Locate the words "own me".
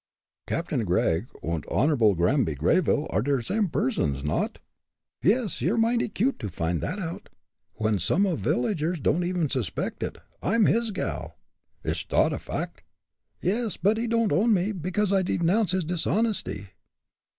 14.31-14.71